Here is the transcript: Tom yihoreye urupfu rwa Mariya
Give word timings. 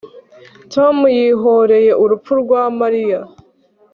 Tom 0.73 0.95
yihoreye 1.17 1.91
urupfu 2.03 2.31
rwa 2.41 2.61
Mariya 2.79 3.19